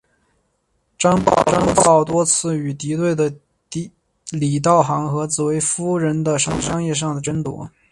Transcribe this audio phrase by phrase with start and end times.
[0.97, 1.31] 张保
[1.75, 3.31] 皋多次与敌对的
[4.31, 7.69] 李道行和紫薇夫人的商团进行商业上的争夺。